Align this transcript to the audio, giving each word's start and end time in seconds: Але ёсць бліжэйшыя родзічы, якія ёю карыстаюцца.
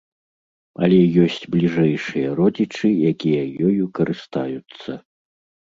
Але 0.87 0.97
ёсць 1.23 1.45
бліжэйшыя 1.57 2.33
родзічы, 2.41 2.89
якія 3.13 3.47
ёю 3.69 3.83
карыстаюцца. 4.03 5.01